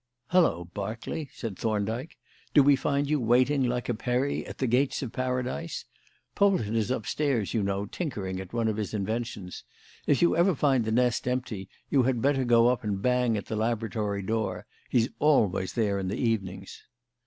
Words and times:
"Hallo, 0.29 0.65
Berkeley!" 0.73 1.29
said 1.31 1.55
Thorndyke, 1.59 2.17
"do 2.55 2.63
we 2.63 2.75
find 2.75 3.07
you 3.07 3.19
waiting 3.19 3.63
like 3.65 3.87
a 3.87 3.93
Peri 3.93 4.43
at 4.47 4.57
the 4.57 4.65
gates 4.65 5.03
of 5.03 5.13
Paradise? 5.13 5.85
Polton 6.33 6.75
is 6.75 6.89
upstairs, 6.89 7.53
you 7.53 7.61
know, 7.61 7.85
tinkering 7.85 8.39
at 8.39 8.51
one 8.51 8.67
of 8.67 8.77
his 8.77 8.95
inventions. 8.95 9.63
If 10.07 10.23
you 10.23 10.35
ever 10.35 10.55
find 10.55 10.85
the 10.85 10.91
nest 10.91 11.27
empty, 11.27 11.69
you 11.91 12.01
had 12.01 12.19
better 12.19 12.43
go 12.45 12.67
up 12.69 12.83
and 12.83 12.99
bang 12.99 13.37
at 13.37 13.45
the 13.45 13.55
laboratory 13.55 14.23
door. 14.23 14.65
He's 14.89 15.09
always 15.19 15.73
there 15.73 15.99
in 15.99 16.07
the 16.07 16.17
evenings." 16.17 16.81